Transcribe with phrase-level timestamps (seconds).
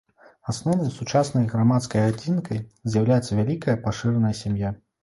[0.53, 2.65] Асноўнай сучаснай грамадскай адзінкай
[2.95, 4.79] з'яўляецца вялікая пашыраная сям'я.